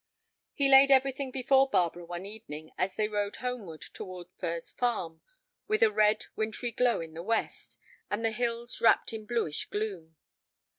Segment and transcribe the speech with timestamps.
[0.55, 5.21] He laid everything before Barbara one evening as they rode homeward toward Furze Farm,
[5.67, 7.77] with a red, wintry glow in the west,
[8.09, 10.15] and the hills wrapped in bluish gloom.